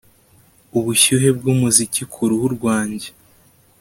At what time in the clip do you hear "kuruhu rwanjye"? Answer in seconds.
2.13-3.09